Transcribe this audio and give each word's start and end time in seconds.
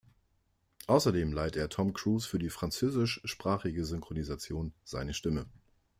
Außerdem 0.87 1.31
leiht 1.31 1.55
er 1.55 1.69
Tom 1.69 1.93
Cruise 1.93 2.27
für 2.27 2.39
die 2.39 2.49
französischsprachige 2.49 3.85
Synchronisation 3.85 4.73
seine 4.83 5.13
Stimme. 5.13 5.45